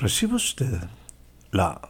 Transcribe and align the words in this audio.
Recibe 0.00 0.36
usted 0.36 0.78
la 1.50 1.80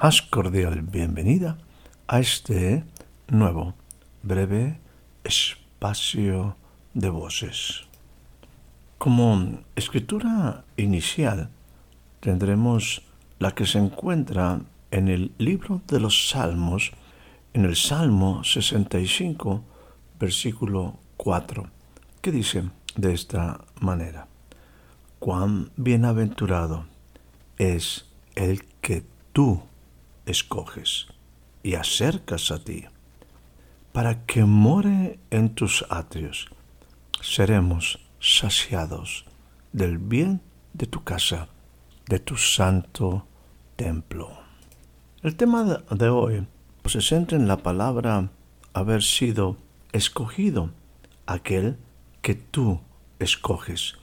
más 0.00 0.22
cordial 0.22 0.82
bienvenida 0.82 1.58
a 2.06 2.20
este 2.20 2.84
nuevo, 3.26 3.74
breve 4.22 4.78
espacio 5.24 6.56
de 6.94 7.08
voces. 7.08 7.82
Como 8.98 9.64
escritura 9.74 10.62
inicial 10.76 11.50
tendremos 12.20 13.02
la 13.40 13.50
que 13.50 13.66
se 13.66 13.78
encuentra 13.78 14.60
en 14.92 15.08
el 15.08 15.32
libro 15.38 15.82
de 15.88 15.98
los 15.98 16.28
Salmos, 16.28 16.92
en 17.52 17.64
el 17.64 17.74
Salmo 17.74 18.44
65, 18.44 19.64
versículo 20.20 21.00
4, 21.16 21.68
que 22.20 22.30
dice 22.30 22.70
de 22.94 23.12
esta 23.12 23.64
manera, 23.80 24.28
cuán 25.18 25.72
bienaventurado 25.76 26.94
es 27.58 28.06
el 28.34 28.64
que 28.80 29.04
tú 29.32 29.62
escoges 30.26 31.06
y 31.62 31.74
acercas 31.74 32.50
a 32.50 32.58
ti, 32.58 32.84
para 33.92 34.24
que 34.26 34.44
more 34.44 35.18
en 35.30 35.54
tus 35.54 35.84
atrios. 35.90 36.48
Seremos 37.20 37.98
saciados 38.20 39.24
del 39.72 39.98
bien 39.98 40.40
de 40.74 40.86
tu 40.86 41.02
casa, 41.02 41.48
de 42.08 42.18
tu 42.18 42.36
santo 42.36 43.26
templo. 43.76 44.30
El 45.22 45.36
tema 45.36 45.82
de 45.90 46.08
hoy 46.08 46.46
se 46.84 47.00
centra 47.00 47.36
en 47.36 47.48
la 47.48 47.56
palabra 47.58 48.30
haber 48.74 49.02
sido 49.02 49.56
escogido, 49.92 50.70
aquel 51.26 51.78
que 52.22 52.34
tú 52.34 52.80
escoges. 53.18 53.94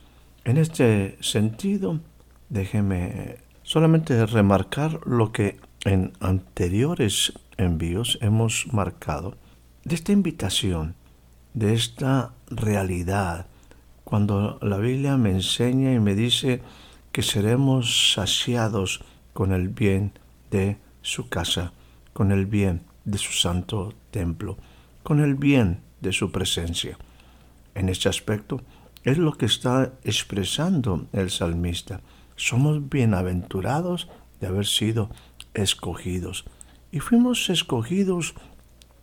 En 0.43 0.57
este 0.57 1.17
sentido, 1.21 1.99
déjeme 2.49 3.37
solamente 3.73 4.23
remarcar 4.27 4.99
lo 5.07 5.31
que 5.31 5.59
en 5.83 6.13
anteriores 6.19 7.33
envíos 7.57 8.19
hemos 8.21 8.71
marcado 8.71 9.35
de 9.83 9.95
esta 9.95 10.11
invitación, 10.11 10.93
de 11.55 11.73
esta 11.73 12.33
realidad, 12.52 13.47
cuando 14.03 14.59
la 14.61 14.77
Biblia 14.77 15.17
me 15.17 15.31
enseña 15.31 15.91
y 15.91 15.99
me 15.99 16.13
dice 16.13 16.61
que 17.11 17.23
seremos 17.23 18.13
saciados 18.13 19.03
con 19.33 19.52
el 19.52 19.69
bien 19.69 20.11
de 20.52 20.77
su 21.02 21.27
casa, 21.30 21.73
con 22.13 22.31
el 22.31 22.45
bien 22.45 22.83
de 23.05 23.17
su 23.17 23.31
santo 23.31 23.95
templo, 24.11 24.55
con 25.02 25.19
el 25.19 25.33
bien 25.33 25.81
de 25.99 26.13
su 26.13 26.31
presencia. 26.31 26.99
En 27.73 27.89
este 27.89 28.08
aspecto 28.08 28.61
es 29.03 29.17
lo 29.17 29.33
que 29.33 29.47
está 29.47 29.93
expresando 30.03 31.08
el 31.11 31.31
salmista. 31.31 32.02
Somos 32.36 32.89
bienaventurados 32.89 34.10
de 34.39 34.48
haber 34.48 34.66
sido 34.66 35.10
escogidos. 35.54 36.45
Y 36.92 36.99
fuimos 36.99 37.49
escogidos 37.49 38.36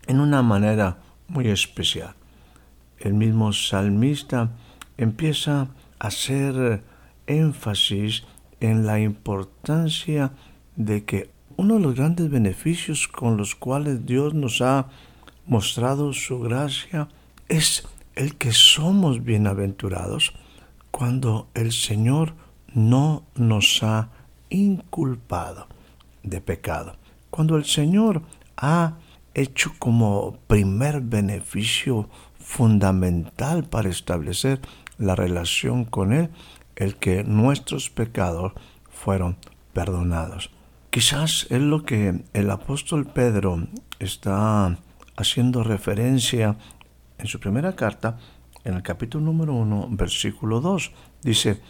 en 0.07 0.21
una 0.21 0.43
manera 0.43 0.99
muy 1.29 1.49
especial. 1.49 2.15
El 2.99 3.15
mismo 3.15 3.53
salmista 3.53 4.51
empieza 4.97 5.63
a 5.63 5.69
hacer 6.07 6.83
énfasis 7.27 8.25
en 8.61 8.87
la 8.87 9.01
importancia 9.01 10.33
de 10.77 11.05
que 11.05 11.31
uno 11.57 11.75
de 11.75 11.81
los 11.81 11.95
grandes 11.95 12.31
beneficios 12.31 13.09
con 13.09 13.37
los 13.37 13.55
cuales 13.55 14.07
Dios 14.07 14.35
nos 14.35 14.61
ha 14.61 14.89
mostrado 15.47 16.13
su 16.13 16.41
gracia 16.41 17.09
es 17.49 17.87
el 18.15 18.37
que 18.37 18.53
somos 18.53 19.25
bienaventurados 19.25 20.33
cuando 20.91 21.49
el 21.55 21.73
Señor 21.73 22.35
no 22.75 23.25
nos 23.35 23.83
ha 23.83 24.11
inculpado 24.49 25.69
de 26.23 26.41
pecado. 26.41 26.97
Cuando 27.31 27.57
el 27.57 27.65
Señor 27.65 28.23
ha 28.57 28.95
hecho 29.35 29.73
como 29.79 30.39
primer 30.47 31.01
beneficio 31.01 32.09
fundamental 32.39 33.65
para 33.65 33.89
establecer 33.89 34.61
la 34.99 35.15
relación 35.15 35.85
con 35.85 36.13
Él, 36.13 36.31
el 36.77 36.97
que 36.97 37.25
nuestros 37.25 37.91
pecados 37.91 38.53
fueron 38.91 39.37
perdonados. 39.73 40.51
Quizás 40.91 41.47
es 41.51 41.61
lo 41.61 41.85
que 41.85 42.25
el 42.33 42.51
apóstol 42.51 43.07
Pedro 43.07 43.69
está 43.99 44.77
haciendo 45.17 45.63
referencia 45.63 46.57
en 47.19 47.27
su 47.27 47.39
primera 47.39 47.77
carta, 47.77 48.19
en 48.65 48.75
el 48.75 48.83
capítulo 48.83 49.25
número 49.25 49.55
1, 49.55 49.89
versículo 49.93 50.61
2. 50.61 50.93
Dice 51.23 51.61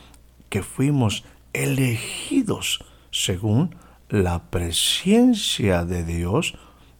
que 0.51 0.63
fuimos 0.63 1.25
elegidos 1.55 2.85
según 3.11 3.75
la 4.11 4.51
presencia 4.51 5.85
de 5.85 6.05
Dios, 6.05 6.55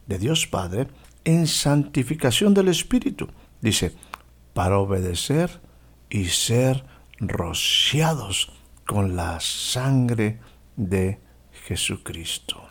de 0.07 0.17
Dios 0.17 0.47
Padre, 0.47 0.87
en 1.23 1.45
santificación 1.45 2.53
del 2.53 2.69
Espíritu. 2.69 3.27
Dice, 3.61 3.93
para 4.53 4.79
obedecer 4.79 5.61
y 6.09 6.25
ser 6.25 6.83
rociados 7.19 8.51
con 8.85 9.15
la 9.15 9.39
sangre 9.39 10.39
de 10.75 11.19
Jesucristo. 11.65 12.61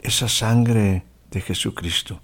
Esa 0.00 0.28
sangre 0.28 1.04
de 1.30 1.40
Jesucristo 1.40 2.20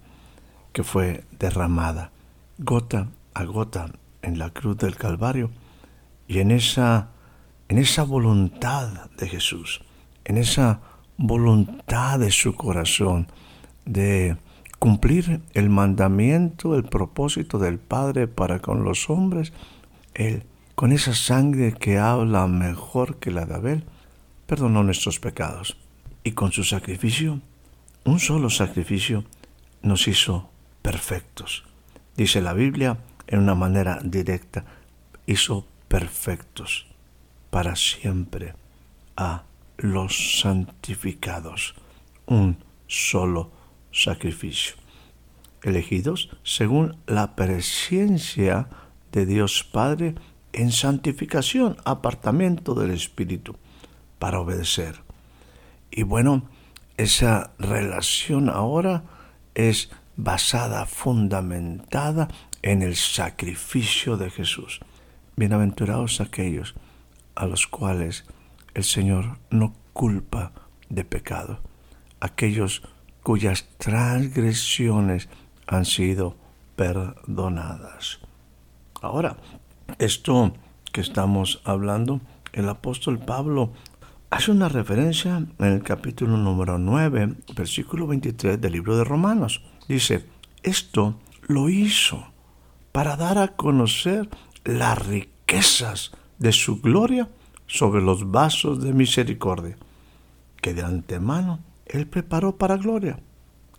que 0.72 0.82
fue 0.82 1.24
derramada 1.38 2.10
gota 2.58 3.08
a 3.34 3.44
gota 3.44 3.92
en 4.22 4.38
la 4.38 4.50
cruz 4.50 4.76
del 4.78 4.96
Calvario 4.96 5.50
y 6.26 6.38
en 6.38 6.50
esa 6.50 7.10
en 7.68 7.78
esa 7.78 8.02
voluntad 8.02 9.10
de 9.16 9.28
Jesús, 9.28 9.82
en 10.24 10.36
esa 10.36 10.80
voluntad 11.16 12.18
de 12.18 12.30
su 12.30 12.54
corazón 12.54 13.28
de 13.84 14.36
cumplir 14.78 15.40
el 15.54 15.70
mandamiento, 15.70 16.74
el 16.76 16.84
propósito 16.84 17.58
del 17.58 17.78
Padre 17.78 18.28
para 18.28 18.60
con 18.60 18.84
los 18.84 19.08
hombres, 19.08 19.52
Él, 20.14 20.44
con 20.74 20.92
esa 20.92 21.14
sangre 21.14 21.72
que 21.72 21.98
habla 21.98 22.46
mejor 22.46 23.16
que 23.16 23.30
la 23.30 23.46
de 23.46 23.54
Abel, 23.54 23.84
perdonó 24.46 24.82
nuestros 24.82 25.20
pecados. 25.20 25.76
Y 26.22 26.32
con 26.32 26.52
su 26.52 26.64
sacrificio, 26.64 27.40
un 28.04 28.18
solo 28.18 28.50
sacrificio, 28.50 29.24
nos 29.82 30.08
hizo 30.08 30.50
perfectos. 30.82 31.64
Dice 32.16 32.40
la 32.40 32.54
Biblia 32.54 32.98
en 33.26 33.40
una 33.40 33.54
manera 33.54 34.00
directa, 34.02 34.64
hizo 35.26 35.66
perfectos 35.88 36.86
para 37.54 37.76
siempre 37.76 38.52
a 39.16 39.44
los 39.76 40.40
santificados, 40.40 41.76
un 42.26 42.56
solo 42.88 43.52
sacrificio, 43.92 44.74
elegidos 45.62 46.30
según 46.42 46.96
la 47.06 47.36
presencia 47.36 48.66
de 49.12 49.24
Dios 49.24 49.62
Padre 49.62 50.16
en 50.52 50.72
santificación, 50.72 51.76
apartamiento 51.84 52.74
del 52.74 52.90
Espíritu, 52.90 53.54
para 54.18 54.40
obedecer. 54.40 55.02
Y 55.92 56.02
bueno, 56.02 56.48
esa 56.96 57.52
relación 57.60 58.48
ahora 58.48 59.04
es 59.54 59.90
basada, 60.16 60.86
fundamentada 60.86 62.26
en 62.62 62.82
el 62.82 62.96
sacrificio 62.96 64.16
de 64.16 64.30
Jesús. 64.30 64.80
Bienaventurados 65.36 66.20
aquellos 66.20 66.74
a 67.34 67.46
los 67.46 67.66
cuales 67.66 68.24
el 68.74 68.84
Señor 68.84 69.38
no 69.50 69.74
culpa 69.92 70.52
de 70.88 71.04
pecado, 71.04 71.60
aquellos 72.20 72.82
cuyas 73.22 73.68
transgresiones 73.78 75.28
han 75.66 75.84
sido 75.84 76.36
perdonadas. 76.76 78.20
Ahora, 79.00 79.36
esto 79.98 80.54
que 80.92 81.00
estamos 81.00 81.62
hablando, 81.64 82.20
el 82.52 82.68
apóstol 82.68 83.18
Pablo 83.18 83.72
hace 84.30 84.50
una 84.50 84.68
referencia 84.68 85.36
en 85.36 85.66
el 85.66 85.82
capítulo 85.82 86.36
número 86.36 86.78
9, 86.78 87.34
versículo 87.56 88.06
23 88.06 88.60
del 88.60 88.72
libro 88.72 88.96
de 88.96 89.04
Romanos. 89.04 89.62
Dice, 89.88 90.26
Esto 90.62 91.20
lo 91.42 91.68
hizo 91.68 92.32
para 92.92 93.16
dar 93.16 93.38
a 93.38 93.48
conocer 93.48 94.28
las 94.64 95.06
riquezas 95.06 96.12
de 96.38 96.52
su 96.52 96.80
gloria 96.80 97.28
sobre 97.66 98.02
los 98.02 98.30
vasos 98.30 98.82
de 98.82 98.92
misericordia, 98.92 99.76
que 100.60 100.74
de 100.74 100.82
antemano 100.82 101.60
Él 101.86 102.06
preparó 102.06 102.56
para 102.56 102.76
gloria. 102.76 103.20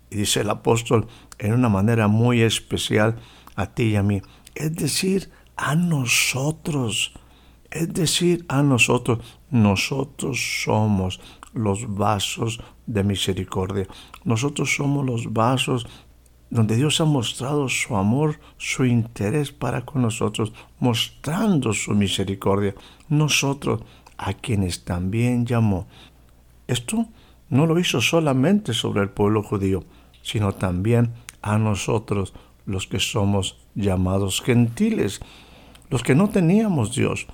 Y 0.10 0.18
dice 0.18 0.42
el 0.42 0.50
apóstol 0.50 1.08
en 1.40 1.54
una 1.54 1.70
manera 1.70 2.08
muy 2.08 2.42
especial 2.42 3.18
a 3.56 3.68
ti 3.68 3.84
y 3.84 3.96
a 3.96 4.04
mí, 4.04 4.22
es 4.54 4.76
decir, 4.76 5.32
a 5.56 5.76
nosotros, 5.76 7.14
es 7.72 7.94
decir, 7.94 8.46
a 8.48 8.62
nosotros, 8.62 9.20
nosotros 9.50 10.62
somos 10.64 11.20
los 11.54 11.96
vasos 11.96 12.60
de 12.86 13.04
misericordia, 13.04 13.88
nosotros 14.24 14.76
somos 14.76 15.06
los 15.06 15.34
vasos 15.34 15.88
donde 16.56 16.78
Dios 16.78 17.02
ha 17.02 17.06
mostrado 17.06 17.68
su 17.68 17.98
amor, 17.98 18.40
su 18.58 18.86
interés 18.86 19.52
para 19.52 19.86
con 19.86 20.02
nosotros, 20.02 20.54
mostrando 20.80 21.74
su 21.74 21.94
misericordia, 21.94 22.74
nosotros 23.10 23.82
a 24.18 24.34
quienes 24.34 24.86
también 24.86 25.46
llamó. 25.46 25.86
Esto 26.66 27.08
no 27.50 27.66
lo 27.66 27.78
hizo 27.78 28.00
solamente 28.00 28.74
sobre 28.74 29.02
el 29.02 29.10
pueblo 29.10 29.44
judío, 29.44 29.84
sino 30.22 30.54
también 30.54 31.12
a 31.42 31.58
nosotros, 31.58 32.34
los 32.66 32.88
que 32.88 33.02
somos 33.02 33.60
llamados 33.76 34.42
gentiles, 34.42 35.20
los 35.90 36.04
que 36.04 36.16
no 36.16 36.30
teníamos 36.30 36.96
Dios, 36.96 37.28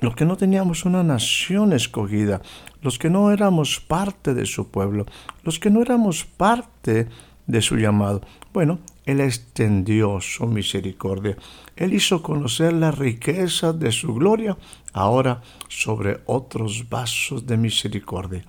los 0.00 0.14
que 0.14 0.24
no 0.24 0.36
teníamos 0.36 0.84
una 0.84 1.02
nación 1.02 1.72
escogida, 1.72 2.40
los 2.80 2.96
que 2.96 3.10
no 3.10 3.32
éramos 3.32 3.80
parte 3.80 4.34
de 4.34 4.46
su 4.46 4.70
pueblo, 4.70 5.04
los 5.42 5.58
que 5.58 5.68
no 5.68 5.82
éramos 5.82 6.24
parte 6.24 7.08
de 7.48 7.62
su 7.62 7.76
llamado. 7.76 8.20
Bueno, 8.52 8.78
Él 9.04 9.20
extendió 9.20 10.20
su 10.20 10.46
misericordia. 10.46 11.36
Él 11.76 11.92
hizo 11.92 12.22
conocer 12.22 12.72
la 12.72 12.90
riqueza 12.90 13.72
de 13.72 13.92
su 13.92 14.14
gloria 14.14 14.56
ahora 14.92 15.42
sobre 15.68 16.20
otros 16.26 16.88
vasos 16.88 17.46
de 17.46 17.56
misericordia. 17.56 18.44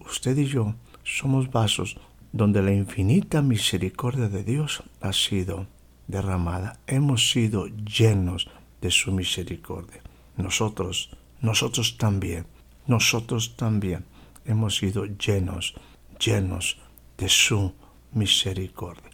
Usted 0.00 0.36
y 0.38 0.46
yo 0.46 0.74
somos 1.02 1.50
vasos 1.50 1.96
donde 2.32 2.62
la 2.62 2.72
infinita 2.72 3.42
misericordia 3.42 4.28
de 4.28 4.42
Dios 4.42 4.82
ha 5.00 5.12
sido 5.12 5.66
derramada. 6.08 6.80
Hemos 6.86 7.30
sido 7.30 7.66
llenos 7.66 8.48
de 8.80 8.90
su 8.90 9.12
misericordia. 9.12 10.02
Nosotros, 10.36 11.10
nosotros 11.40 11.96
también, 11.96 12.46
nosotros 12.86 13.56
también 13.56 14.04
hemos 14.44 14.76
sido 14.76 15.04
llenos, 15.06 15.74
llenos 16.18 16.78
de 17.18 17.28
su 17.28 17.72
misericordia. 18.12 19.13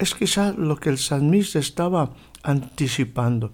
Es 0.00 0.14
quizás 0.14 0.56
lo 0.56 0.76
que 0.76 0.88
el 0.88 0.96
salmista 0.96 1.58
estaba 1.58 2.14
anticipando. 2.42 3.52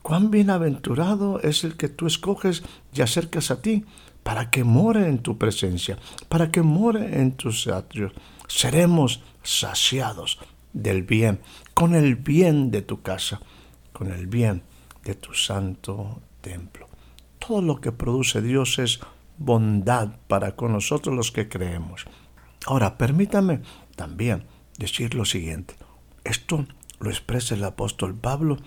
Cuán 0.00 0.30
bienaventurado 0.30 1.40
es 1.40 1.64
el 1.64 1.76
que 1.76 1.88
tú 1.88 2.06
escoges 2.06 2.62
y 2.94 3.02
acercas 3.02 3.50
a 3.50 3.60
ti 3.60 3.84
para 4.22 4.48
que 4.48 4.62
more 4.62 5.08
en 5.08 5.18
tu 5.18 5.38
presencia, 5.38 5.98
para 6.28 6.52
que 6.52 6.62
more 6.62 7.20
en 7.20 7.32
tus 7.32 7.66
atrios. 7.66 8.12
Seremos 8.46 9.24
saciados 9.42 10.38
del 10.72 11.02
bien, 11.02 11.40
con 11.74 11.96
el 11.96 12.14
bien 12.14 12.70
de 12.70 12.82
tu 12.82 13.02
casa, 13.02 13.40
con 13.92 14.12
el 14.12 14.28
bien 14.28 14.62
de 15.02 15.16
tu 15.16 15.34
santo 15.34 16.22
templo. 16.40 16.86
Todo 17.40 17.60
lo 17.60 17.80
que 17.80 17.90
produce 17.90 18.40
Dios 18.40 18.78
es 18.78 19.00
bondad 19.36 20.10
para 20.28 20.54
con 20.54 20.74
nosotros 20.74 21.16
los 21.16 21.32
que 21.32 21.48
creemos. 21.48 22.04
Ahora, 22.66 22.96
permítame 22.96 23.62
también 23.96 24.44
decir 24.78 25.14
lo 25.14 25.24
siguiente. 25.24 25.74
Esto 26.24 26.66
lo 27.00 27.10
expresa 27.10 27.54
el 27.54 27.64
apóstol 27.64 28.14
Pablo 28.14 28.58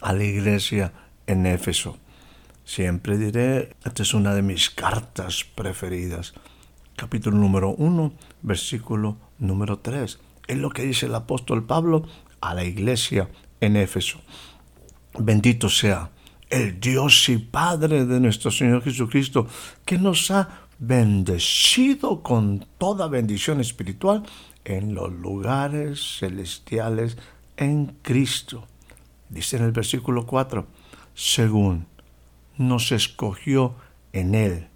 a 0.00 0.12
la 0.12 0.24
iglesia 0.24 0.92
en 1.26 1.46
Éfeso. 1.46 1.98
Siempre 2.64 3.16
diré, 3.16 3.76
esta 3.84 4.02
es 4.02 4.14
una 4.14 4.34
de 4.34 4.42
mis 4.42 4.70
cartas 4.70 5.44
preferidas. 5.44 6.34
Capítulo 6.96 7.36
número 7.36 7.70
1, 7.70 8.12
versículo 8.42 9.18
número 9.38 9.78
3. 9.78 10.18
Es 10.48 10.56
lo 10.56 10.70
que 10.70 10.82
dice 10.82 11.06
el 11.06 11.14
apóstol 11.14 11.64
Pablo 11.64 12.06
a 12.40 12.54
la 12.54 12.64
iglesia 12.64 13.28
en 13.60 13.76
Éfeso. 13.76 14.20
Bendito 15.18 15.68
sea 15.68 16.10
el 16.50 16.78
Dios 16.78 17.28
y 17.28 17.38
Padre 17.38 18.06
de 18.06 18.20
nuestro 18.20 18.50
Señor 18.50 18.82
Jesucristo, 18.82 19.48
que 19.84 19.98
nos 19.98 20.30
ha 20.30 20.65
bendecido 20.78 22.22
con 22.22 22.66
toda 22.78 23.08
bendición 23.08 23.60
espiritual 23.60 24.22
en 24.64 24.94
los 24.94 25.12
lugares 25.12 26.18
celestiales 26.18 27.16
en 27.56 27.96
Cristo. 28.02 28.66
Dice 29.28 29.56
en 29.56 29.64
el 29.64 29.72
versículo 29.72 30.26
4, 30.26 30.66
según 31.14 31.86
nos 32.58 32.92
escogió 32.92 33.74
en 34.12 34.34
Él, 34.34 34.68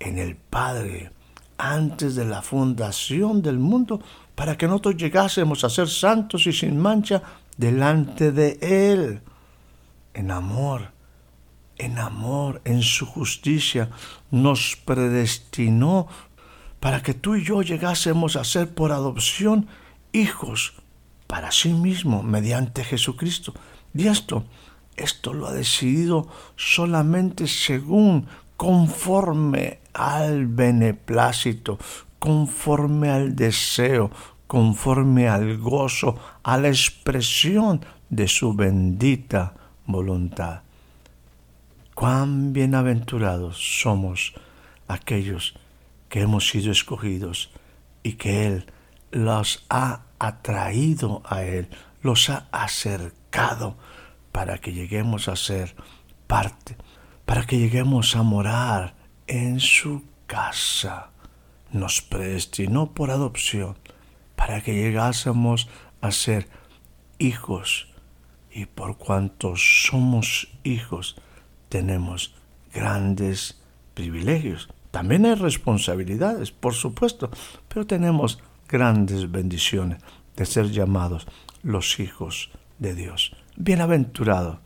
en 0.00 0.18
el 0.18 0.36
Padre, 0.36 1.10
antes 1.56 2.14
de 2.16 2.24
la 2.24 2.42
fundación 2.42 3.42
del 3.42 3.58
mundo, 3.58 4.00
para 4.34 4.56
que 4.56 4.66
nosotros 4.66 4.96
llegásemos 4.96 5.62
a 5.64 5.70
ser 5.70 5.88
santos 5.88 6.46
y 6.46 6.52
sin 6.52 6.78
mancha 6.78 7.22
delante 7.56 8.32
de 8.32 8.58
Él, 8.60 9.20
en 10.12 10.30
amor 10.30 10.93
en 11.78 11.98
amor, 11.98 12.60
en 12.64 12.82
su 12.82 13.06
justicia, 13.06 13.90
nos 14.30 14.76
predestinó 14.84 16.08
para 16.80 17.02
que 17.02 17.14
tú 17.14 17.36
y 17.36 17.44
yo 17.44 17.62
llegásemos 17.62 18.36
a 18.36 18.44
ser 18.44 18.74
por 18.74 18.92
adopción 18.92 19.68
hijos 20.12 20.74
para 21.26 21.50
sí 21.50 21.72
mismo 21.72 22.22
mediante 22.22 22.84
Jesucristo. 22.84 23.54
Y 23.94 24.06
esto, 24.06 24.44
esto 24.96 25.32
lo 25.32 25.46
ha 25.46 25.52
decidido 25.52 26.28
solamente 26.56 27.46
según, 27.46 28.26
conforme 28.56 29.80
al 29.92 30.46
beneplácito, 30.46 31.78
conforme 32.18 33.10
al 33.10 33.34
deseo, 33.34 34.10
conforme 34.46 35.28
al 35.28 35.58
gozo, 35.58 36.16
a 36.42 36.58
la 36.58 36.68
expresión 36.68 37.84
de 38.10 38.28
su 38.28 38.54
bendita 38.54 39.54
voluntad. 39.86 40.62
Cuán 41.94 42.52
bienaventurados 42.52 43.80
somos 43.80 44.34
aquellos 44.88 45.54
que 46.08 46.22
hemos 46.22 46.48
sido 46.48 46.72
escogidos 46.72 47.52
y 48.02 48.14
que 48.14 48.48
Él 48.48 48.66
los 49.12 49.64
ha 49.70 50.02
atraído 50.18 51.22
a 51.24 51.44
Él, 51.44 51.68
los 52.02 52.30
ha 52.30 52.48
acercado 52.50 53.76
para 54.32 54.58
que 54.58 54.72
lleguemos 54.72 55.28
a 55.28 55.36
ser 55.36 55.76
parte, 56.26 56.76
para 57.24 57.46
que 57.46 57.58
lleguemos 57.58 58.16
a 58.16 58.24
morar 58.24 58.96
en 59.28 59.60
su 59.60 60.02
casa. 60.26 61.10
Nos 61.70 62.02
predestinó 62.02 62.90
por 62.90 63.12
adopción 63.12 63.78
para 64.34 64.62
que 64.62 64.74
llegásemos 64.74 65.68
a 66.00 66.10
ser 66.10 66.48
hijos 67.18 67.86
y 68.50 68.66
por 68.66 68.98
cuanto 68.98 69.54
somos 69.56 70.48
hijos, 70.64 71.16
tenemos 71.74 72.32
grandes 72.72 73.60
privilegios. 73.94 74.68
También 74.92 75.26
hay 75.26 75.34
responsabilidades, 75.34 76.52
por 76.52 76.72
supuesto, 76.72 77.32
pero 77.66 77.84
tenemos 77.84 78.38
grandes 78.68 79.28
bendiciones 79.28 79.98
de 80.36 80.46
ser 80.46 80.70
llamados 80.70 81.26
los 81.64 81.98
hijos 81.98 82.52
de 82.78 82.94
Dios. 82.94 83.34
Bienaventurados, 83.56 84.58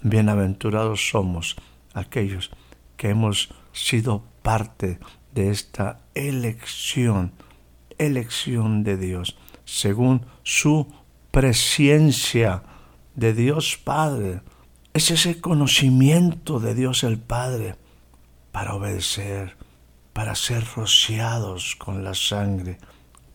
bienaventurados 0.00 1.06
somos 1.06 1.54
aquellos 1.92 2.50
que 2.96 3.10
hemos 3.10 3.50
sido 3.74 4.24
parte 4.40 4.98
de 5.34 5.50
esta 5.50 6.00
elección, 6.14 7.32
elección 7.98 8.84
de 8.84 8.96
Dios, 8.96 9.36
según 9.66 10.24
su 10.42 10.90
presencia 11.30 12.62
de 13.14 13.34
Dios 13.34 13.76
Padre, 13.76 14.40
es 14.94 15.10
ese 15.10 15.40
conocimiento 15.40 16.60
de 16.60 16.72
Dios 16.72 17.02
el 17.02 17.18
Padre 17.18 17.74
para 18.52 18.74
obedecer, 18.74 19.56
para 20.12 20.36
ser 20.36 20.64
rociados 20.76 21.74
con 21.74 22.04
la 22.04 22.14
sangre 22.14 22.78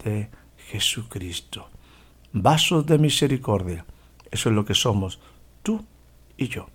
de 0.06 0.30
Jesucristo. 0.70 1.70
Vasos 2.32 2.86
de 2.86 2.98
misericordia. 2.98 3.86
Eso 4.32 4.50
es 4.50 4.56
lo 4.56 4.64
que 4.64 4.74
somos 4.74 5.20
tú 5.62 5.84
y 6.38 6.48
yo. 6.48 6.68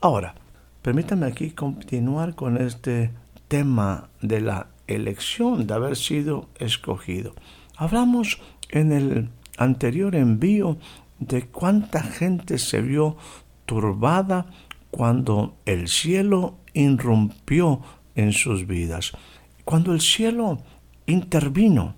Ahora, 0.00 0.36
permítame 0.82 1.26
aquí 1.26 1.50
continuar 1.50 2.36
con 2.36 2.58
este 2.58 3.10
tema 3.48 4.08
de 4.20 4.40
la 4.40 4.68
elección, 4.86 5.66
de 5.66 5.74
haber 5.74 5.96
sido 5.96 6.48
escogido. 6.60 7.34
Hablamos 7.76 8.38
en 8.68 8.92
el 8.92 9.30
anterior 9.58 10.14
envío 10.14 10.78
de 11.18 11.48
cuánta 11.48 12.04
gente 12.04 12.58
se 12.58 12.82
vio 12.82 13.16
turbada 13.72 14.44
cuando 14.90 15.56
el 15.64 15.88
cielo 15.88 16.58
irrumpió 16.74 17.80
en 18.14 18.32
sus 18.32 18.66
vidas, 18.66 19.12
cuando 19.64 19.94
el 19.94 20.02
cielo 20.02 20.58
intervino, 21.06 21.94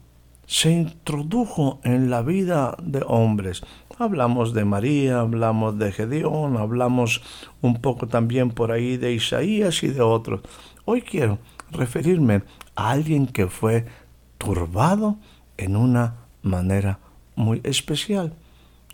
se 0.46 0.70
introdujo 0.70 1.80
en 1.82 2.10
la 2.10 2.22
vida 2.22 2.76
de 2.80 3.02
hombres. 3.08 3.62
Hablamos 3.98 4.54
de 4.54 4.64
María, 4.64 5.20
hablamos 5.20 5.78
de 5.78 5.90
Gedeón, 5.90 6.58
hablamos 6.58 7.22
un 7.60 7.80
poco 7.80 8.06
también 8.06 8.50
por 8.50 8.70
ahí 8.70 8.96
de 8.96 9.14
Isaías 9.14 9.82
y 9.82 9.88
de 9.88 10.02
otros. 10.02 10.42
Hoy 10.84 11.02
quiero 11.02 11.38
referirme 11.72 12.42
a 12.76 12.90
alguien 12.90 13.26
que 13.26 13.48
fue 13.48 13.86
turbado 14.38 15.16
en 15.56 15.74
una 15.74 16.26
manera 16.42 17.00
muy 17.34 17.60
especial. 17.64 18.34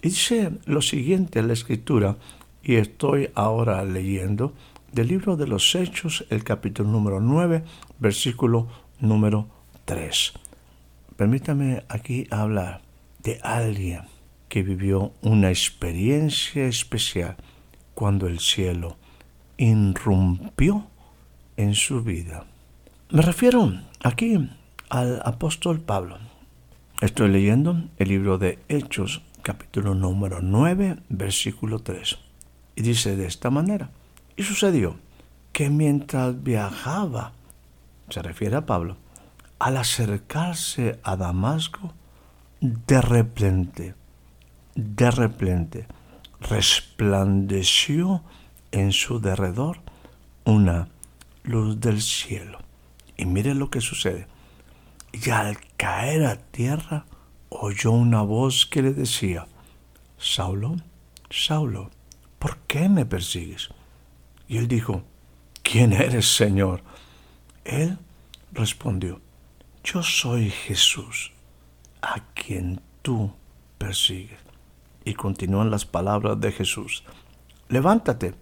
dice 0.00 0.52
lo 0.64 0.80
siguiente 0.80 1.40
en 1.40 1.48
la 1.48 1.52
escritura, 1.52 2.16
y 2.62 2.76
estoy 2.76 3.30
ahora 3.34 3.84
leyendo 3.84 4.54
del 4.92 5.08
libro 5.08 5.36
de 5.36 5.46
los 5.46 5.74
Hechos, 5.74 6.26
el 6.30 6.44
capítulo 6.44 6.90
número 6.90 7.20
9, 7.20 7.64
versículo 7.98 8.68
número 8.98 9.48
3. 9.84 10.32
Permítame 11.16 11.84
aquí 11.88 12.26
hablar 12.30 12.82
de 13.22 13.38
alguien 13.42 14.02
que 14.48 14.62
vivió 14.62 15.12
una 15.22 15.50
experiencia 15.50 16.66
especial 16.66 17.36
cuando 17.94 18.26
el 18.26 18.40
cielo 18.40 18.96
irrumpió 19.56 20.86
en 21.56 21.74
su 21.74 22.02
vida. 22.02 22.46
Me 23.10 23.22
refiero 23.22 23.72
aquí 24.02 24.50
al 24.88 25.20
apóstol 25.24 25.80
Pablo. 25.80 26.18
Estoy 27.00 27.30
leyendo 27.30 27.84
el 27.98 28.08
libro 28.08 28.38
de 28.38 28.58
Hechos, 28.68 29.22
capítulo 29.42 29.94
número 29.94 30.40
9, 30.42 30.96
versículo 31.08 31.78
3. 31.78 32.29
Dice 32.80 33.14
de 33.14 33.26
esta 33.26 33.50
manera, 33.50 33.90
y 34.36 34.42
sucedió 34.42 34.96
que 35.52 35.68
mientras 35.68 36.42
viajaba, 36.42 37.32
se 38.08 38.22
refiere 38.22 38.56
a 38.56 38.64
Pablo, 38.64 38.96
al 39.58 39.76
acercarse 39.76 40.98
a 41.02 41.16
Damasco, 41.16 41.92
de 42.62 43.02
repente, 43.02 43.94
de 44.74 45.10
repente, 45.10 45.86
resplandeció 46.40 48.22
en 48.72 48.92
su 48.92 49.20
derredor 49.20 49.80
una 50.44 50.88
luz 51.42 51.80
del 51.80 52.00
cielo. 52.00 52.60
Y 53.18 53.26
mire 53.26 53.54
lo 53.54 53.68
que 53.68 53.82
sucede. 53.82 54.26
Y 55.12 55.28
al 55.28 55.58
caer 55.76 56.24
a 56.24 56.36
tierra, 56.36 57.04
oyó 57.50 57.90
una 57.90 58.22
voz 58.22 58.64
que 58.64 58.80
le 58.80 58.94
decía, 58.94 59.46
Saulo, 60.16 60.76
Saulo, 61.28 61.90
¿por 62.40 62.56
qué 62.66 62.88
me 62.88 63.06
persigues? 63.06 63.68
Y 64.48 64.56
él 64.56 64.66
dijo, 64.66 65.04
¿quién 65.62 65.92
eres, 65.92 66.34
Señor? 66.34 66.82
Él 67.64 67.98
respondió, 68.50 69.20
yo 69.84 70.02
soy 70.02 70.50
Jesús, 70.50 71.32
a 72.02 72.24
quien 72.34 72.80
tú 73.02 73.32
persigues. 73.78 74.40
Y 75.04 75.14
continúan 75.14 75.70
las 75.70 75.84
palabras 75.84 76.40
de 76.40 76.50
Jesús. 76.50 77.04
Levántate, 77.68 78.34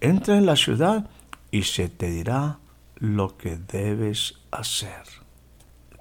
entra 0.00 0.38
en 0.38 0.46
la 0.46 0.56
ciudad 0.56 1.10
y 1.50 1.64
se 1.64 1.88
te 1.88 2.10
dirá 2.10 2.58
lo 2.96 3.36
que 3.36 3.56
debes 3.56 4.40
hacer. 4.50 5.02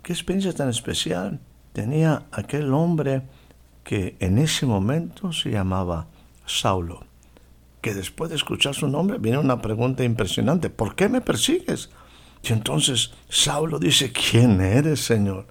¿Qué 0.04 0.14
experiencia 0.14 0.54
tan 0.54 0.70
especial 0.70 1.40
tenía 1.74 2.26
aquel 2.32 2.74
hombre 2.74 3.24
que 3.84 4.16
en 4.20 4.38
ese 4.38 4.66
momento 4.66 5.34
se 5.34 5.52
llamaba 5.52 6.08
Saulo? 6.46 7.11
Que 7.82 7.94
después 7.94 8.30
de 8.30 8.36
escuchar 8.36 8.76
su 8.76 8.88
nombre 8.88 9.18
viene 9.18 9.40
una 9.40 9.62
pregunta 9.62 10.04
impresionante. 10.04 10.70
¿Por 10.70 10.96
qué 10.96 11.10
me 11.10 11.22
persigues? 11.22 11.90
Y 12.44 12.54
entonces 12.54 13.12
Saulo 13.30 13.80
dice, 13.80 14.12
¿quién 14.12 14.62
eres, 14.62 15.02
Señor? 15.02 15.48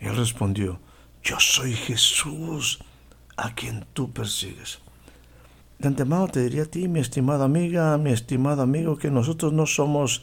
Y 0.00 0.06
él 0.06 0.16
respondió, 0.16 0.80
yo 1.22 1.38
soy 1.38 1.74
Jesús 1.74 2.80
a 3.36 3.54
quien 3.54 3.86
tú 3.92 4.12
persigues. 4.12 4.80
De 5.78 5.88
antemano 5.88 6.28
te 6.28 6.42
diría 6.42 6.64
a 6.64 6.66
ti, 6.66 6.88
mi 6.88 7.00
estimada 7.00 7.44
amiga, 7.44 7.96
mi 7.96 8.10
estimado 8.10 8.62
amigo, 8.62 8.98
que 8.98 9.10
nosotros 9.10 9.52
no 9.52 9.64
somos 9.64 10.22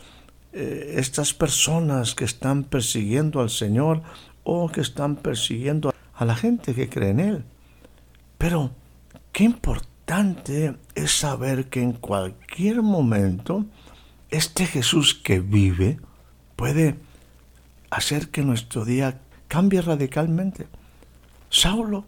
eh, 0.54 0.96
estas 0.98 1.34
personas 1.34 2.14
que 2.14 2.26
están 2.26 2.64
persiguiendo 2.64 3.42
al 3.42 3.50
Señor 3.50 4.04
o 4.44 4.70
que 4.70 4.82
están 4.82 5.16
persiguiendo 5.16 5.94
a 6.14 6.26
la 6.26 6.36
gente 6.36 6.76
que 6.76 6.90
cree 6.90 7.10
en 7.10 7.20
Él. 7.20 7.46
Pero 8.38 8.72
qué 9.32 9.44
importante 10.08 10.78
es 10.96 11.12
saber 11.12 11.68
que 11.68 11.82
en 11.82 11.92
cualquier 11.92 12.82
momento 12.82 13.66
este 14.30 14.66
Jesús 14.66 15.14
que 15.14 15.42
vive 15.42 16.00
puede 16.56 16.96
hacer 17.90 18.30
que 18.30 18.42
nuestro 18.42 18.86
día 18.86 19.20
cambie 19.50 19.82
radicalmente. 19.82 20.68
Saulo 21.50 22.06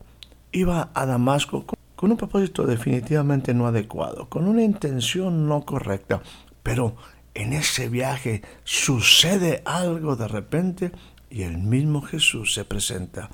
iba 0.53 0.91
a 0.93 1.05
Damasco 1.05 1.65
con 1.97 2.11
un 2.11 2.15
propósito 2.15 2.65
definitivamente 2.65 3.53
no 3.53 3.67
adecuado, 3.67 4.29
con 4.29 4.47
una 4.47 4.63
intención 4.63 5.49
no 5.49 5.65
correcta, 5.65 6.21
pero 6.63 6.95
en 7.33 7.51
ese 7.51 7.89
viaje 7.89 8.43
sucede 8.63 9.61
algo 9.65 10.15
de 10.15 10.29
repente 10.29 10.91
y 11.29 11.41
el 11.41 11.57
mismo 11.57 12.01
Jesús 12.01 12.53
se 12.53 12.63
presenta. 12.63 13.29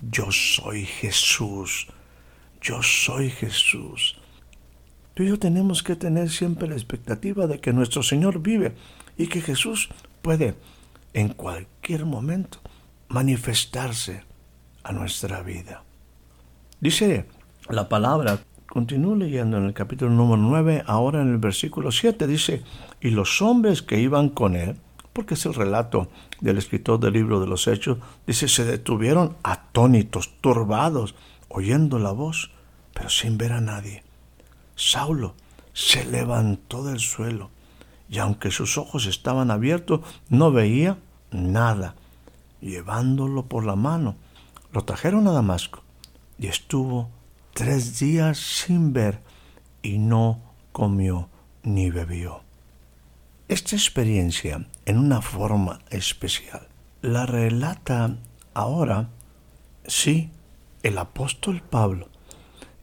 Yo 0.00 0.32
soy 0.32 0.86
Jesús, 0.86 1.86
yo 2.60 2.82
soy 2.82 3.30
Jesús. 3.30 4.16
Tú 5.14 5.22
y 5.22 5.28
yo 5.28 5.38
tenemos 5.38 5.82
que 5.82 5.96
tener 5.96 6.30
siempre 6.30 6.68
la 6.68 6.74
expectativa 6.74 7.46
de 7.46 7.60
que 7.60 7.72
nuestro 7.72 8.02
Señor 8.02 8.40
vive 8.40 8.74
y 9.16 9.26
que 9.26 9.40
Jesús 9.40 9.88
puede 10.22 10.54
en 11.12 11.30
cualquier 11.30 12.04
momento 12.04 12.60
manifestarse 13.08 14.22
a 14.84 14.92
nuestra 14.92 15.42
vida. 15.42 15.82
Dice 16.80 17.26
la 17.68 17.88
palabra, 17.88 18.38
continúo 18.68 19.16
leyendo 19.16 19.56
en 19.56 19.64
el 19.64 19.74
capítulo 19.74 20.10
número 20.10 20.40
9, 20.40 20.84
ahora 20.86 21.22
en 21.22 21.28
el 21.32 21.38
versículo 21.38 21.90
7, 21.90 22.26
dice, 22.26 22.62
y 23.00 23.10
los 23.10 23.42
hombres 23.42 23.82
que 23.82 23.98
iban 23.98 24.28
con 24.28 24.54
él, 24.54 24.76
porque 25.12 25.34
es 25.34 25.44
el 25.46 25.54
relato 25.54 26.08
del 26.40 26.58
escritor 26.58 27.00
del 27.00 27.14
libro 27.14 27.40
de 27.40 27.48
los 27.48 27.66
Hechos, 27.66 27.98
dice, 28.26 28.46
se 28.46 28.64
detuvieron 28.64 29.36
atónitos, 29.42 30.34
turbados, 30.40 31.16
oyendo 31.48 31.98
la 31.98 32.12
voz, 32.12 32.50
pero 32.94 33.08
sin 33.08 33.38
ver 33.38 33.52
a 33.52 33.60
nadie. 33.60 34.04
Saulo 34.76 35.34
se 35.72 36.04
levantó 36.04 36.84
del 36.84 37.00
suelo 37.00 37.50
y 38.08 38.18
aunque 38.18 38.50
sus 38.50 38.78
ojos 38.78 39.06
estaban 39.06 39.50
abiertos, 39.50 40.00
no 40.28 40.50
veía 40.50 40.98
nada. 41.30 41.94
Llevándolo 42.60 43.46
por 43.46 43.64
la 43.64 43.76
mano, 43.76 44.16
lo 44.72 44.84
trajeron 44.84 45.26
a 45.28 45.32
Damasco 45.32 45.82
y 46.38 46.46
estuvo 46.46 47.10
tres 47.54 47.98
días 47.98 48.38
sin 48.38 48.92
ver 48.92 49.20
y 49.82 49.98
no 49.98 50.40
comió 50.72 51.28
ni 51.62 51.90
bebió. 51.90 52.42
Esta 53.48 53.76
experiencia, 53.76 54.66
en 54.84 54.98
una 54.98 55.22
forma 55.22 55.80
especial, 55.90 56.68
la 57.00 57.26
relata 57.26 58.16
ahora, 58.54 59.08
sí, 59.86 60.30
el 60.82 60.98
apóstol 60.98 61.62
Pablo, 61.68 62.08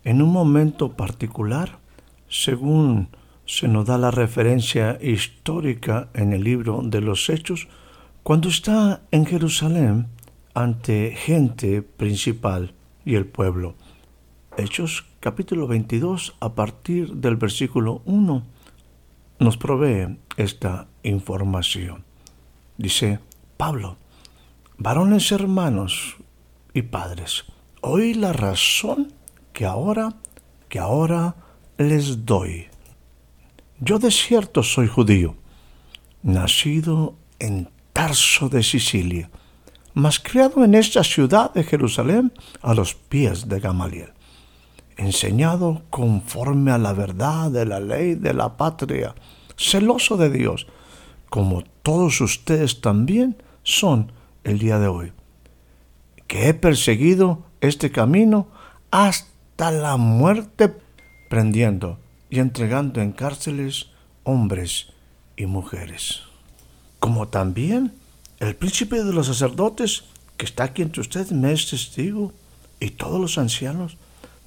en 0.03 0.21
un 0.21 0.31
momento 0.31 0.93
particular 0.93 1.79
según 2.27 3.09
se 3.45 3.67
nos 3.67 3.85
da 3.85 3.97
la 3.97 4.11
referencia 4.11 4.97
histórica 5.01 6.09
en 6.13 6.33
el 6.33 6.43
libro 6.43 6.81
de 6.83 7.01
los 7.01 7.29
Hechos, 7.29 7.67
cuando 8.23 8.49
está 8.49 9.03
en 9.11 9.25
Jerusalén 9.25 10.07
ante 10.53 11.15
gente 11.15 11.81
principal 11.81 12.73
y 13.05 13.15
el 13.15 13.25
pueblo. 13.25 13.75
Hechos 14.57 15.05
capítulo 15.19 15.67
22 15.67 16.35
a 16.39 16.55
partir 16.55 17.13
del 17.13 17.35
versículo 17.35 18.01
1 18.05 18.43
nos 19.39 19.57
provee 19.57 20.17
esta 20.37 20.87
información. 21.03 22.03
Dice 22.77 23.19
Pablo, 23.57 23.97
varones 24.77 25.31
hermanos 25.31 26.15
y 26.73 26.83
padres, 26.83 27.45
oí 27.85 28.15
la 28.15 28.33
razón 28.33 29.13
que 29.53 29.65
ahora, 29.65 30.15
que 30.69 30.79
ahora 30.79 31.35
les 31.77 32.25
doy. 32.25 32.65
Yo 33.79 33.99
de 33.99 34.09
cierto 34.09 34.63
soy 34.63 34.87
judío, 34.87 35.35
nacido 36.23 37.15
en 37.37 37.69
Tarso 37.93 38.49
de 38.49 38.63
Sicilia, 38.63 39.29
mas 39.93 40.19
criado 40.19 40.63
en 40.63 40.73
esta 40.73 41.03
ciudad 41.03 41.53
de 41.53 41.63
Jerusalén 41.63 42.33
a 42.61 42.73
los 42.73 42.95
pies 42.95 43.47
de 43.47 43.59
Gamaliel, 43.59 44.13
enseñado 44.97 45.83
conforme 45.91 46.71
a 46.71 46.79
la 46.79 46.93
verdad 46.93 47.51
de 47.51 47.65
la 47.65 47.79
ley 47.79 48.15
de 48.15 48.33
la 48.33 48.57
patria, 48.57 49.13
celoso 49.57 50.17
de 50.17 50.31
Dios, 50.31 50.65
como 51.29 51.63
todos 51.83 52.19
ustedes 52.19 52.81
también 52.81 53.37
son 53.61 54.11
el 54.43 54.57
día 54.57 54.79
de 54.79 54.87
hoy, 54.87 55.13
que 56.27 56.49
he 56.49 56.53
perseguido 56.55 57.45
este 57.67 57.91
camino 57.91 58.47
hasta 58.91 59.71
la 59.71 59.97
muerte 59.97 60.73
prendiendo 61.29 61.97
y 62.29 62.39
entregando 62.39 63.01
en 63.01 63.11
cárceles 63.11 63.87
hombres 64.23 64.87
y 65.37 65.45
mujeres. 65.45 66.21
Como 66.99 67.27
también 67.27 67.93
el 68.39 68.55
príncipe 68.55 69.03
de 69.03 69.13
los 69.13 69.27
sacerdotes 69.27 70.03
que 70.37 70.45
está 70.45 70.65
aquí 70.65 70.81
entre 70.81 71.01
ustedes 71.01 71.31
me 71.31 71.53
es 71.53 71.69
testigo, 71.69 72.33
y 72.79 72.91
todos 72.91 73.19
los 73.19 73.37
ancianos, 73.37 73.97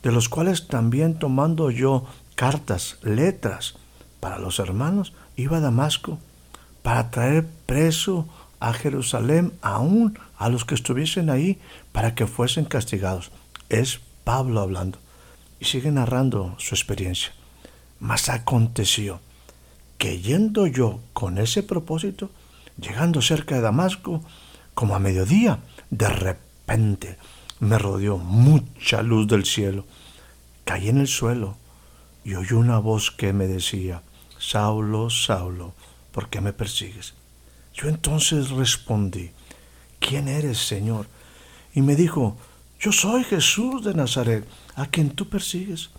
de 0.02 0.12
los 0.12 0.28
cuales 0.28 0.68
también 0.68 1.18
tomando 1.18 1.70
yo 1.70 2.04
cartas, 2.34 2.98
letras 3.02 3.74
para 4.20 4.38
los 4.38 4.58
hermanos, 4.58 5.12
iba 5.36 5.58
a 5.58 5.60
Damasco 5.60 6.18
para 6.82 7.10
traer 7.10 7.46
preso 7.66 8.28
a 8.60 8.72
Jerusalén 8.72 9.52
aún 9.62 10.18
a 10.36 10.48
los 10.48 10.64
que 10.64 10.74
estuviesen 10.74 11.30
ahí 11.30 11.58
para 11.92 12.14
que 12.14 12.26
fuesen 12.26 12.64
castigados. 12.64 13.30
Es 13.68 14.00
Pablo 14.24 14.60
hablando 14.60 14.98
y 15.60 15.64
sigue 15.66 15.90
narrando 15.90 16.54
su 16.58 16.74
experiencia. 16.74 17.32
Mas 18.00 18.28
aconteció 18.28 19.20
que 19.98 20.20
yendo 20.20 20.66
yo 20.66 21.00
con 21.12 21.38
ese 21.38 21.62
propósito, 21.62 22.30
llegando 22.80 23.20
cerca 23.20 23.56
de 23.56 23.62
Damasco, 23.62 24.22
como 24.74 24.94
a 24.94 25.00
mediodía, 25.00 25.58
de 25.90 26.08
repente 26.08 27.18
me 27.58 27.78
rodeó 27.78 28.18
mucha 28.18 29.02
luz 29.02 29.26
del 29.26 29.44
cielo. 29.44 29.84
Caí 30.64 30.88
en 30.88 30.98
el 30.98 31.08
suelo 31.08 31.56
y 32.24 32.34
oí 32.34 32.52
una 32.52 32.78
voz 32.78 33.10
que 33.10 33.32
me 33.32 33.48
decía, 33.48 34.02
Saulo, 34.38 35.10
Saulo, 35.10 35.74
¿por 36.12 36.28
qué 36.28 36.40
me 36.40 36.52
persigues? 36.52 37.14
Yo 37.80 37.88
entonces 37.88 38.50
respondí, 38.50 39.30
¿quién 40.00 40.26
eres, 40.26 40.58
Señor? 40.58 41.06
Y 41.74 41.80
me 41.80 41.94
dijo, 41.94 42.36
yo 42.80 42.90
soy 42.90 43.22
Jesús 43.22 43.84
de 43.84 43.94
Nazaret, 43.94 44.44
a 44.74 44.86
quien 44.86 45.10
tú 45.10 45.28
persigues. 45.28 45.90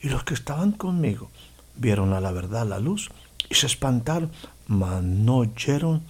Y 0.00 0.08
los 0.08 0.24
que 0.24 0.34
estaban 0.34 0.72
conmigo 0.72 1.30
vieron 1.76 2.12
a 2.12 2.20
la 2.20 2.32
verdad 2.32 2.66
la 2.66 2.80
luz 2.80 3.08
y 3.48 3.54
se 3.54 3.66
espantaron, 3.66 4.32
mas 4.66 5.00
no 5.04 5.38
oyeron 5.38 6.02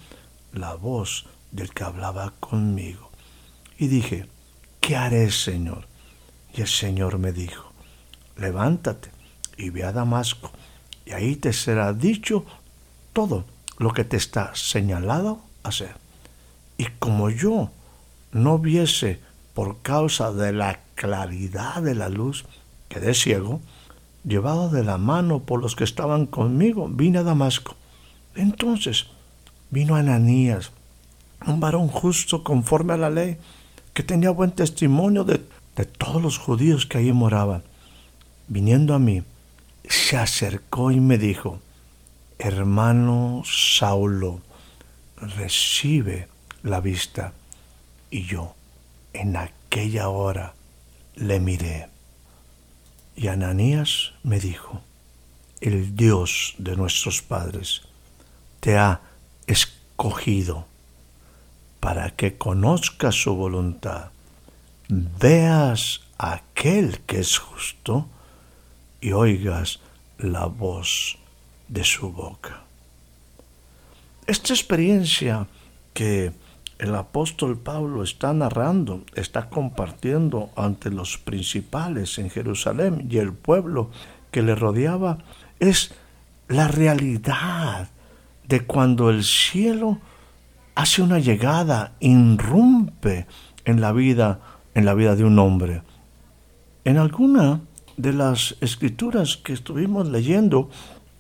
la 0.55 0.75
voz 0.75 1.27
del 1.51 1.75
que 1.75 1.85
hablaba 1.85 2.33
conmigo. 2.41 3.11
Y 3.79 3.89
dije, 3.89 4.27
¿qué 4.81 4.97
haré, 4.97 5.31
Señor? 5.31 5.87
Y 6.55 6.63
el 6.63 6.69
Señor 6.69 7.19
me 7.19 7.33
dijo, 7.33 7.71
levántate 8.39 9.11
y 9.59 9.69
ve 9.69 9.85
a 9.85 9.93
Damasco, 9.93 10.51
y 11.05 11.13
ahí 11.13 11.37
te 11.37 11.53
será 11.53 11.93
dicho 11.93 12.47
todo 13.13 13.45
lo 13.83 13.93
que 13.93 14.05
te 14.05 14.17
está 14.17 14.53
señalado 14.55 15.41
hacer. 15.65 15.97
Y 16.79 16.87
como 16.99 17.31
yo 17.31 17.71
no 18.31 18.59
viese 18.59 19.19
por 19.55 19.83
causa 19.83 20.33
de 20.33 20.53
la 20.53 20.81
claridad 20.95 21.83
de 21.83 21.95
la 21.95 22.09
luz, 22.09 22.45
quedé 22.89 23.13
ciego, 23.13 23.61
llevado 24.25 24.71
de 24.71 24.85
la 24.85 24.99
mano 24.99 25.41
por 25.41 25.61
los 25.61 25.75
que 25.75 25.85
estaban 25.85 26.27
conmigo, 26.27 26.89
vine 26.89 27.19
a 27.19 27.23
Damasco. 27.25 27.75
Entonces 28.37 29.07
vino 29.71 29.97
Ananías, 29.97 30.71
un 31.45 31.59
varón 31.59 31.89
justo 31.89 32.45
conforme 32.45 32.93
a 32.93 32.99
la 32.99 33.11
ley, 33.11 33.37
que 33.95 34.05
tenía 34.05 34.31
buen 34.31 34.53
testimonio 34.53 35.25
de, 35.25 35.45
de 35.77 35.85
todos 35.87 36.23
los 36.23 36.39
judíos 36.39 36.87
que 36.87 36.99
allí 36.99 37.13
moraban. 37.13 37.65
Viniendo 38.47 38.95
a 38.95 39.01
mí, 39.01 39.25
se 39.89 40.17
acercó 40.17 40.93
y 40.93 41.01
me 41.01 41.19
dijo, 41.19 41.59
hermano 42.43 43.43
Saulo, 43.45 44.41
recibe 45.17 46.29
la 46.65 46.81
vista. 46.81 47.33
Y 48.11 48.25
yo, 48.25 48.55
en 49.13 49.37
aquella 49.37 50.09
hora, 50.09 50.55
le 51.15 51.39
miré. 51.39 51.89
Y 53.15 53.29
Ananías 53.29 54.13
me 54.25 54.41
dijo, 54.41 54.81
el 55.61 55.95
Dios 55.95 56.55
de 56.59 56.75
nuestros 56.75 57.23
padres 57.23 57.83
te 58.59 58.77
ha 58.77 59.01
escogido 59.47 60.67
para 61.79 62.11
que 62.11 62.37
conozcas 62.37 63.15
su 63.15 63.37
voluntad, 63.37 64.11
veas 64.89 66.01
aquel 66.19 67.01
que 67.01 67.21
es 67.21 67.39
justo 67.39 68.09
y 69.01 69.13
oigas 69.13 69.79
la 70.19 70.47
voz 70.47 71.22
de 71.73 71.85
su 71.85 72.13
boca. 72.13 72.65
Esta 74.27 74.53
experiencia 74.53 75.47
que 75.95 76.33
el 76.79 76.95
apóstol 76.95 77.59
Pablo 77.59 78.03
está 78.03 78.33
narrando, 78.35 79.05
está 79.15 79.49
compartiendo 79.49 80.51
ante 80.55 80.91
los 80.91 81.17
principales 81.17 82.19
en 82.19 82.29
Jerusalén 82.29 83.09
y 83.11 83.19
el 83.19 83.33
pueblo 83.33 83.91
que 84.31 84.43
le 84.43 84.55
rodeaba, 84.55 85.19
es 85.61 85.95
la 86.49 86.69
realidad 86.69 87.89
de 88.47 88.67
cuando 88.67 89.09
el 89.09 89.25
cielo 89.25 89.99
hace 90.75 91.01
una 91.01 91.21
llegada, 91.21 91.93
irrumpe 92.01 93.27
en 93.65 93.81
la 93.81 93.93
vida, 93.93 94.41
en 94.75 94.85
la 94.85 94.95
vida 94.95 95.17
de 95.17 95.25
un 95.25 95.39
hombre. 95.39 95.83
En 96.85 96.99
alguna 96.99 97.61
de 97.97 98.13
las 98.13 98.57
escrituras 98.61 99.37
que 99.37 99.53
estuvimos 99.53 100.09
leyendo, 100.09 100.71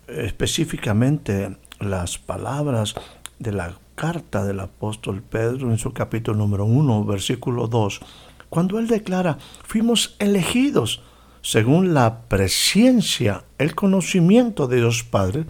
específicamente 0.09 1.57
las 1.81 2.19
palabras 2.19 2.95
de 3.39 3.53
la 3.53 3.75
carta 3.95 4.45
del 4.45 4.61
apóstol 4.61 5.23
Pedro 5.23 5.71
en 5.71 5.79
su 5.79 5.93
capítulo 5.93 6.39
número 6.39 6.65
1, 6.65 7.05
versículo 7.05 7.67
2, 7.67 8.01
cuando 8.49 8.79
él 8.79 8.87
declara, 8.87 9.39
fuimos 9.65 10.17
elegidos 10.19 11.03
según 11.43 11.93
la 11.93 12.23
presencia, 12.29 13.45
el 13.59 13.75
conocimiento 13.75 14.69
de 14.69 14.77
Dios 14.77 15.03
Padre, 15.03 15.47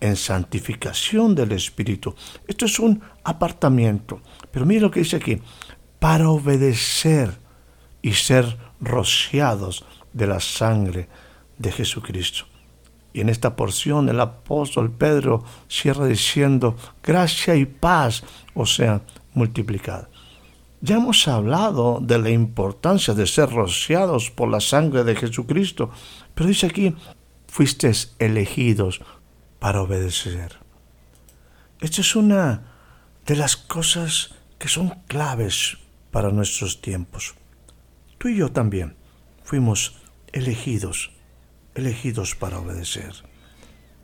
en 0.00 0.16
santificación 0.16 1.34
del 1.34 1.52
Espíritu. 1.52 2.14
Esto 2.46 2.66
es 2.66 2.78
un 2.78 3.00
apartamiento. 3.24 4.20
Pero 4.50 4.66
mire 4.66 4.80
lo 4.80 4.90
que 4.90 5.00
dice 5.00 5.16
aquí, 5.16 5.40
para 5.98 6.28
obedecer 6.28 7.38
y 8.02 8.12
ser 8.12 8.56
rociados 8.80 9.84
de 10.12 10.26
la 10.26 10.40
sangre 10.40 11.08
de 11.58 11.72
Jesucristo. 11.72 12.46
Y 13.12 13.20
en 13.20 13.28
esta 13.28 13.56
porción 13.56 14.08
el 14.08 14.20
apóstol 14.20 14.90
Pedro 14.90 15.44
cierra 15.68 16.06
diciendo, 16.06 16.76
gracia 17.02 17.56
y 17.56 17.64
paz, 17.64 18.22
o 18.54 18.66
sea, 18.66 19.02
multiplicada. 19.34 20.08
Ya 20.80 20.96
hemos 20.96 21.26
hablado 21.26 21.98
de 22.00 22.18
la 22.18 22.30
importancia 22.30 23.14
de 23.14 23.26
ser 23.26 23.50
rociados 23.50 24.30
por 24.30 24.48
la 24.48 24.60
sangre 24.60 25.02
de 25.02 25.16
Jesucristo, 25.16 25.90
pero 26.34 26.48
dice 26.48 26.66
aquí, 26.66 26.94
fuisteis 27.48 28.14
elegidos 28.18 29.00
para 29.58 29.82
obedecer. 29.82 30.58
Esta 31.80 32.00
es 32.00 32.14
una 32.14 32.72
de 33.26 33.36
las 33.36 33.56
cosas 33.56 34.34
que 34.58 34.68
son 34.68 34.90
claves 35.08 35.78
para 36.10 36.30
nuestros 36.30 36.80
tiempos. 36.80 37.34
Tú 38.18 38.28
y 38.28 38.36
yo 38.36 38.50
también 38.50 38.96
fuimos 39.42 39.96
elegidos 40.32 41.10
elegidos 41.78 42.34
para 42.34 42.58
obedecer, 42.58 43.12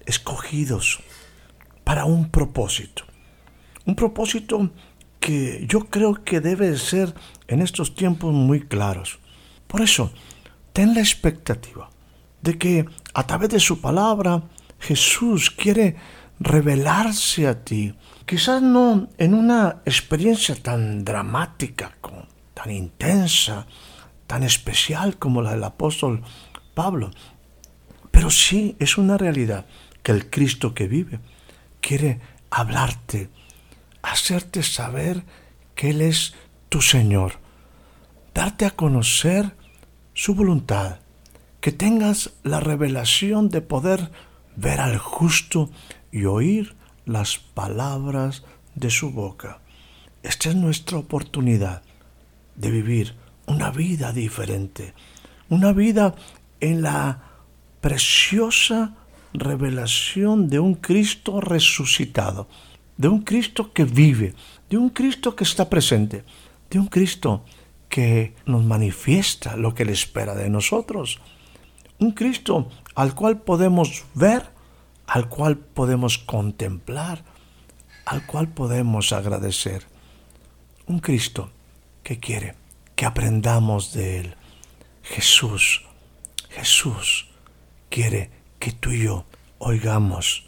escogidos 0.07 1.01
para 1.85 2.05
un 2.05 2.31
propósito. 2.31 3.05
Un 3.85 3.95
propósito 3.95 4.71
que 5.21 5.65
yo 5.69 5.81
creo 5.91 6.25
que 6.25 6.41
debe 6.41 6.77
ser 6.79 7.15
en 7.49 7.61
estos 7.61 7.95
tiempos 7.95 8.33
muy 8.33 8.61
claros. 8.61 9.19
Por 9.67 9.83
eso, 9.83 10.13
ten 10.73 10.95
la 10.95 11.01
expectativa 11.01 11.91
de 12.43 12.59
que 12.59 12.87
a 13.15 13.27
través 13.27 13.51
de 13.51 13.61
su 13.61 13.81
palabra 13.81 14.43
Jesús 14.79 15.51
quiere 15.51 15.97
revelarse 16.41 17.47
a 17.47 17.65
ti, 17.65 17.95
quizás 18.27 18.61
no 18.61 19.09
en 19.19 19.35
una 19.35 19.83
experiencia 19.85 20.55
tan 20.55 21.05
dramática, 21.05 21.93
tan 22.53 22.71
intensa, 22.71 23.67
tan 24.27 24.43
especial 24.43 25.17
como 25.19 25.43
la 25.43 25.53
del 25.53 25.65
apóstol 25.65 26.23
Pablo, 26.75 27.11
pero 28.15 28.31
sí 28.31 28.77
es 28.79 28.97
una 28.97 29.19
realidad 29.19 29.67
que 30.05 30.13
el 30.13 30.31
Cristo 30.31 30.73
que 30.73 30.87
vive 30.87 31.19
quiere 31.81 32.21
hablarte, 32.49 33.29
hacerte 34.03 34.63
saber 34.63 35.25
que 35.75 35.91
Él 35.91 36.01
es 36.01 36.33
tu 36.69 36.81
Señor, 36.81 37.41
darte 38.33 38.67
a 38.67 38.71
conocer 38.71 39.57
su 40.15 40.37
voluntad, 40.37 41.01
que 41.61 41.73
tengas 41.73 42.35
la 42.45 42.61
revelación 42.61 43.49
de 43.49 43.63
poder 43.63 44.13
ver 44.55 44.79
al 44.79 44.97
justo 44.97 45.71
y 46.13 46.27
oír 46.27 46.77
las 47.07 47.39
palabras 47.39 48.45
de 48.77 48.91
su 48.91 49.11
boca. 49.11 49.59
Esta 50.23 50.51
es 50.51 50.55
nuestra 50.55 50.99
oportunidad 50.99 51.83
de 52.55 52.71
vivir 52.71 53.17
una 53.47 53.73
vida 53.73 54.13
diferente, 54.13 54.95
una 55.49 55.73
vida 55.73 56.15
en 56.61 56.83
la 56.83 57.34
preciosa 57.85 58.95
revelación 59.35 60.49
de 60.49 60.59
un 60.59 60.75
Cristo 60.75 61.43
resucitado, 61.43 62.49
de 62.97 63.09
un 63.09 63.21
Cristo 63.21 63.75
que 63.75 63.85
vive, 63.85 64.35
de 64.71 64.79
un 64.79 64.89
Cristo 64.89 65.37
que 65.37 65.45
está 65.45 65.69
presente, 65.69 66.25
de 66.71 66.79
un 66.79 66.87
Cristo 66.87 67.45
que 67.91 68.35
nos 68.47 68.65
manifiesta 68.65 69.59
lo 69.59 69.75
que 69.75 69.83
Él 69.83 69.91
espera 69.91 70.35
de 70.35 70.49
nosotros. 70.49 71.21
Un 71.99 72.13
Cristo 72.13 72.71
al 72.95 73.15
cual 73.15 73.43
podemos 73.43 74.07
ver, 74.15 74.49
al 75.07 75.29
cual 75.29 75.59
podemos 75.59 76.17
contemplar, 76.17 77.23
al 78.07 78.25
cual 78.25 78.49
podemos 78.49 79.13
agradecer. 79.13 79.85
Un 80.87 81.01
Cristo 81.01 81.51
que 82.03 82.19
quiere 82.19 82.55
que 82.97 83.05
aprendamos 83.05 83.93
de 83.93 84.21
Él. 84.21 84.37
Jesús, 85.03 85.85
Jesús 86.49 87.27
quiere 87.89 88.31
que 88.59 88.73
tú 88.73 88.91
y 88.91 89.05
yo 89.05 89.27
oigamos 89.59 90.47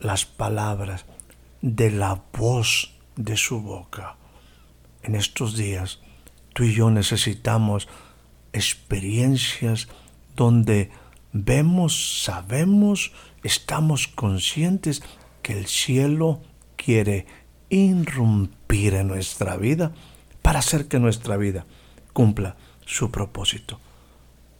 las 0.00 0.24
palabras 0.24 1.06
de 1.62 1.90
la 1.90 2.22
voz 2.32 2.94
de 3.16 3.36
su 3.36 3.60
boca. 3.60 4.16
En 5.02 5.14
estos 5.14 5.56
días, 5.56 6.00
tú 6.52 6.64
y 6.64 6.74
yo 6.74 6.90
necesitamos 6.90 7.88
experiencias 8.52 9.88
donde 10.36 10.90
vemos, 11.32 12.22
sabemos, 12.22 13.12
estamos 13.42 14.08
conscientes 14.08 15.02
que 15.42 15.58
el 15.58 15.66
cielo 15.66 16.42
quiere 16.76 17.26
irrumpir 17.68 18.94
en 18.94 19.08
nuestra 19.08 19.56
vida 19.56 19.92
para 20.42 20.60
hacer 20.60 20.86
que 20.86 20.98
nuestra 20.98 21.36
vida 21.36 21.66
cumpla 22.12 22.56
su 22.86 23.10
propósito. 23.10 23.80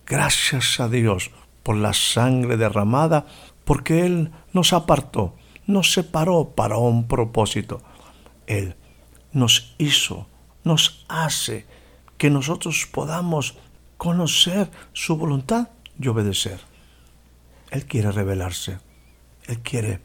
Gracias 0.07 0.81
a 0.81 0.89
Dios 0.89 1.31
por 1.65 1.75
la 1.77 1.93
sangre 1.93 2.57
derramada, 2.57 3.27
porque 3.65 4.07
Él 4.07 4.31
nos 4.53 4.73
apartó, 4.73 5.35
nos 5.67 5.93
separó 5.93 6.51
para 6.55 6.77
un 6.77 7.09
propósito. 7.09 7.83
Él 8.47 8.77
nos 9.33 9.75
hizo, 9.79 10.29
nos 10.63 11.05
hace 11.09 11.67
que 12.19 12.31
nosotros 12.31 12.87
podamos 12.93 13.57
conocer 13.97 14.71
su 14.93 15.17
voluntad 15.17 15.71
y 15.99 16.07
obedecer. 16.09 16.61
Él 17.71 17.87
quiere 17.87 18.13
revelarse. 18.13 18.79
Él 19.47 19.61
quiere 19.61 20.01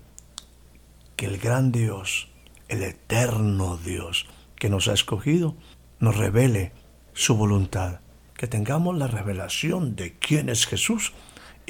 que 1.16 1.26
el 1.26 1.38
gran 1.38 1.72
Dios, 1.72 2.30
el 2.70 2.84
eterno 2.84 3.78
Dios 3.78 4.26
que 4.56 4.70
nos 4.70 4.88
ha 4.88 4.94
escogido, 4.94 5.56
nos 6.00 6.16
revele 6.16 6.72
su 7.14 7.36
voluntad. 7.36 8.00
Que 8.36 8.48
tengamos 8.48 8.98
la 8.98 9.08
revelación 9.08 9.98
de 9.98 10.18
quién 10.18 10.48
es 10.48 10.66
Jesús 10.66 11.12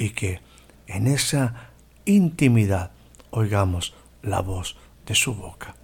y 0.00 0.10
que 0.10 0.40
en 0.86 1.06
esa 1.06 1.72
intimidad 2.06 2.90
oigamos 3.30 3.94
la 4.22 4.40
voz 4.40 4.76
de 5.04 5.14
su 5.14 5.34
boca. 5.34 5.76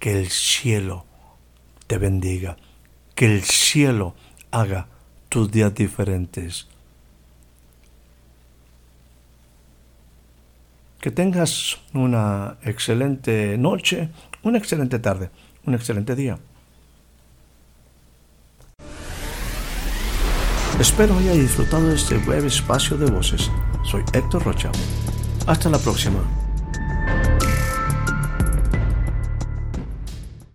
Que 0.00 0.18
el 0.18 0.30
cielo 0.30 1.04
te 1.86 1.98
bendiga, 1.98 2.56
que 3.14 3.26
el 3.26 3.42
cielo 3.42 4.14
haga 4.50 4.88
tus 5.28 5.52
días 5.52 5.74
diferentes. 5.74 6.68
Que 10.98 11.10
tengas 11.10 11.80
una 11.92 12.56
excelente 12.62 13.58
noche, 13.58 14.08
una 14.42 14.56
excelente 14.56 14.98
tarde, 14.98 15.30
un 15.66 15.74
excelente 15.74 16.16
día. 16.16 16.38
Espero 20.82 21.16
haya 21.16 21.34
disfrutado 21.34 21.86
de 21.86 21.94
este 21.94 22.18
breve 22.18 22.48
espacio 22.48 22.96
de 22.96 23.08
voces. 23.08 23.48
Soy 23.84 24.02
Héctor 24.12 24.42
Rocha. 24.42 24.72
Hasta 25.46 25.70
la 25.70 25.78
próxima. 25.78 26.18